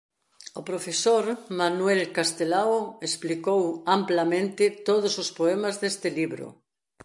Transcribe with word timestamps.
O 0.59 0.61
profesor 0.69 1.23
Manuel 1.59 2.01
Castelao 2.17 2.77
explicou 3.07 3.61
amplamente 3.97 4.63
todos 4.87 5.13
os 5.23 5.29
poemas 5.37 5.75
deste 5.81 6.07
libro. 6.19 6.47